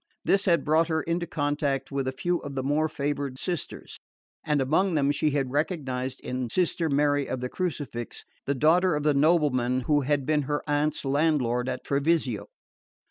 [0.25, 3.99] This had brought her into contact with a few of the more favoured sisters,
[4.43, 9.03] and among them she had recognised in Sister Mary of the Crucifix the daughter of
[9.03, 12.47] the nobleman who had been her aunt's landlord at Treviso.